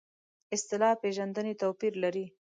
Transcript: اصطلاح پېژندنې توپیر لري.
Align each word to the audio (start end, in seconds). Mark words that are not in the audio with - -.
اصطلاح 0.55 0.93
پېژندنې 1.01 1.53
توپیر 1.61 1.93
لري. 2.03 2.25